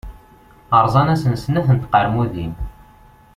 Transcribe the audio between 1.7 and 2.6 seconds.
n tqermudin.